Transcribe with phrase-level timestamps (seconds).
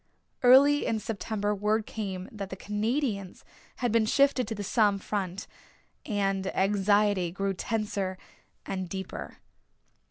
[0.41, 5.45] Early in September word came that the Canadians had been shifted to the Somme front
[6.07, 8.17] and anxiety grew tenser
[8.65, 9.37] and deeper.